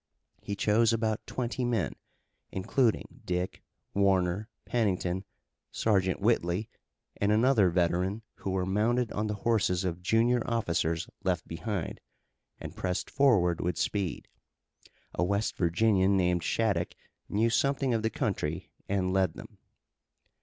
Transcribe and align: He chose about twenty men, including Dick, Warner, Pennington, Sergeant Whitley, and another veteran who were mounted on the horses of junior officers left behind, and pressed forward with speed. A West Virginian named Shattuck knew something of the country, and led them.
He 0.41 0.55
chose 0.55 0.91
about 0.91 1.27
twenty 1.27 1.63
men, 1.63 1.93
including 2.51 3.21
Dick, 3.23 3.61
Warner, 3.93 4.49
Pennington, 4.65 5.25
Sergeant 5.69 6.19
Whitley, 6.19 6.71
and 7.17 7.31
another 7.31 7.69
veteran 7.69 8.23
who 8.37 8.49
were 8.49 8.65
mounted 8.65 9.11
on 9.11 9.27
the 9.27 9.35
horses 9.45 9.83
of 9.83 10.01
junior 10.01 10.41
officers 10.49 11.07
left 11.23 11.47
behind, 11.47 12.01
and 12.59 12.75
pressed 12.75 13.11
forward 13.11 13.61
with 13.61 13.77
speed. 13.77 14.27
A 15.13 15.23
West 15.23 15.55
Virginian 15.55 16.17
named 16.17 16.41
Shattuck 16.41 16.95
knew 17.29 17.51
something 17.51 17.93
of 17.93 18.01
the 18.01 18.09
country, 18.09 18.71
and 18.89 19.13
led 19.13 19.35
them. 19.35 19.59